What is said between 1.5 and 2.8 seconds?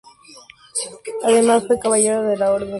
fue caballero de la Orden de Santiago.